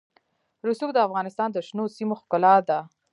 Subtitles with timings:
[0.69, 2.79] رسوب د افغانستان د شنو سیمو ښکلا ده.